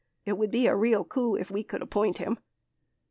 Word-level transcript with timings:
It 0.25 0.33
would 0.33 0.49
be 0.49 0.65
a 0.65 0.75
real 0.75 1.03
coup 1.05 1.35
if 1.35 1.51
we 1.51 1.63
could 1.63 1.83
appoint 1.83 2.17
him. 2.17 2.39